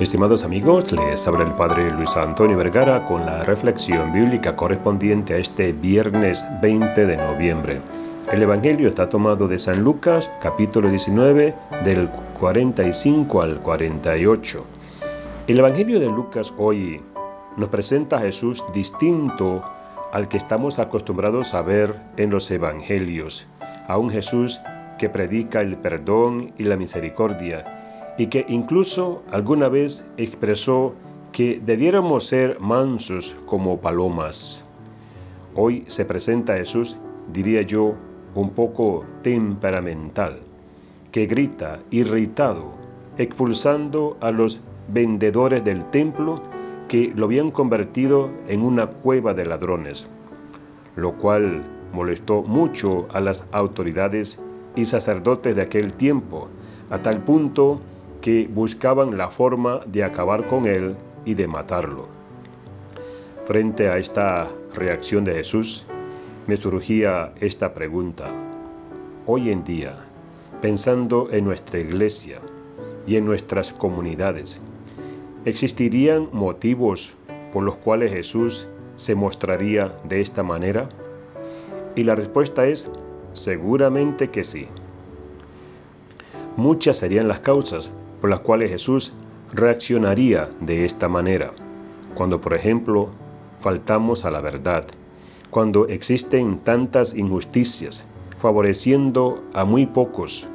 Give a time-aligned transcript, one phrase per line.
[0.00, 5.38] Estimados amigos, les habla el Padre Luis Antonio Vergara con la reflexión bíblica correspondiente a
[5.38, 7.80] este viernes 20 de noviembre.
[8.32, 11.52] El Evangelio está tomado de San Lucas, capítulo 19,
[11.84, 12.08] del
[12.38, 14.64] 45 al 48.
[15.48, 17.00] El Evangelio de Lucas hoy
[17.56, 19.64] nos presenta a Jesús distinto
[20.12, 23.48] al que estamos acostumbrados a ver en los Evangelios,
[23.88, 24.60] a un Jesús
[24.96, 27.77] que predica el perdón y la misericordia
[28.18, 30.92] y que incluso alguna vez expresó
[31.32, 34.68] que debiéramos ser mansos como palomas.
[35.54, 36.96] Hoy se presenta Jesús,
[37.32, 37.94] diría yo,
[38.34, 40.40] un poco temperamental,
[41.12, 42.72] que grita irritado,
[43.16, 46.42] expulsando a los vendedores del templo
[46.88, 50.08] que lo habían convertido en una cueva de ladrones,
[50.96, 51.62] lo cual
[51.92, 54.40] molestó mucho a las autoridades
[54.74, 56.48] y sacerdotes de aquel tiempo,
[56.90, 57.80] a tal punto
[58.20, 62.06] que buscaban la forma de acabar con él y de matarlo.
[63.46, 65.86] Frente a esta reacción de Jesús,
[66.46, 68.30] me surgía esta pregunta.
[69.26, 69.96] Hoy en día,
[70.60, 72.40] pensando en nuestra iglesia
[73.06, 74.60] y en nuestras comunidades,
[75.44, 77.14] ¿existirían motivos
[77.52, 80.88] por los cuales Jesús se mostraría de esta manera?
[81.94, 82.90] Y la respuesta es
[83.32, 84.68] seguramente que sí.
[86.56, 89.12] Muchas serían las causas por las cuales Jesús
[89.52, 91.52] reaccionaría de esta manera.
[92.14, 93.10] Cuando, por ejemplo,
[93.60, 94.86] faltamos a la verdad,
[95.50, 98.08] cuando existen tantas injusticias,
[98.38, 100.46] favoreciendo a muy pocos,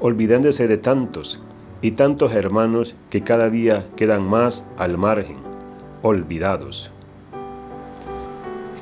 [0.00, 1.42] olvidándose de tantos
[1.82, 5.36] y tantos hermanos que cada día quedan más al margen,
[6.02, 6.90] olvidados.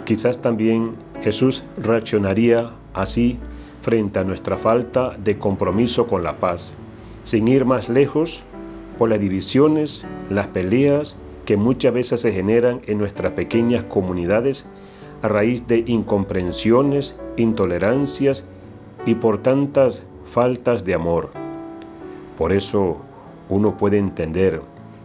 [0.04, 3.38] Quizás también Jesús reaccionaría así
[3.82, 6.74] frente a nuestra falta de compromiso con la paz
[7.28, 8.42] sin ir más lejos,
[8.96, 14.64] por las divisiones, las peleas que muchas veces se generan en nuestras pequeñas comunidades
[15.20, 18.44] a raíz de incomprensiones, intolerancias
[19.04, 21.28] y por tantas faltas de amor.
[22.38, 22.96] Por eso
[23.50, 24.62] uno puede entender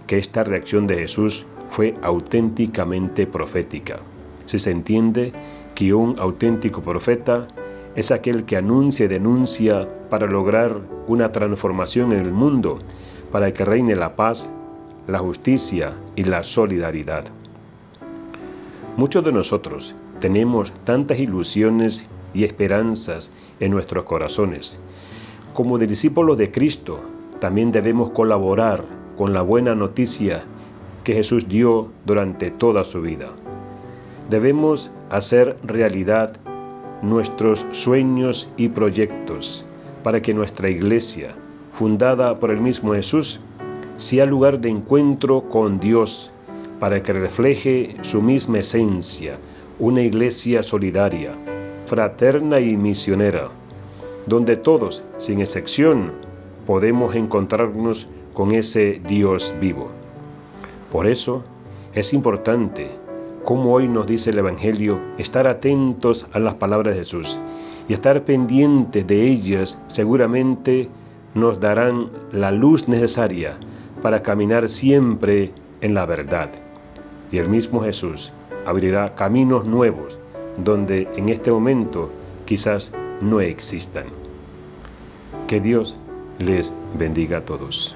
[0.07, 3.99] que esta reacción de Jesús fue auténticamente profética.
[4.45, 5.33] Si se entiende
[5.75, 7.49] que un auténtico profeta
[7.95, 12.79] es aquel que anuncia y denuncia para lograr una transformación en el mundo,
[13.31, 14.49] para que reine la paz,
[15.07, 17.25] la justicia y la solidaridad.
[18.95, 24.77] Muchos de nosotros tenemos tantas ilusiones y esperanzas en nuestros corazones.
[25.53, 26.99] Como discípulos de Cristo,
[27.39, 28.85] también debemos colaborar
[29.17, 30.43] con la buena noticia
[31.03, 33.29] que Jesús dio durante toda su vida.
[34.29, 36.37] Debemos hacer realidad
[37.01, 39.65] nuestros sueños y proyectos
[40.03, 41.33] para que nuestra iglesia,
[41.73, 43.39] fundada por el mismo Jesús,
[43.95, 46.31] sea lugar de encuentro con Dios,
[46.79, 49.37] para que refleje su misma esencia,
[49.79, 51.33] una iglesia solidaria,
[51.85, 53.49] fraterna y misionera,
[54.25, 56.11] donde todos, sin excepción,
[56.67, 59.89] podemos encontrarnos con ese Dios vivo.
[60.91, 61.43] Por eso
[61.93, 63.03] es importante
[63.43, 67.37] como hoy nos dice el Evangelio, estar atentos a las palabras de Jesús
[67.87, 70.89] y estar pendientes de ellas seguramente
[71.33, 73.57] nos darán la luz necesaria
[74.01, 75.51] para caminar siempre
[75.81, 76.49] en la verdad.
[77.31, 78.31] Y el mismo Jesús
[78.65, 80.17] abrirá caminos nuevos
[80.57, 82.11] donde en este momento
[82.45, 84.05] quizás no existan.
[85.47, 85.97] Que Dios
[86.39, 87.95] les bendiga a todos.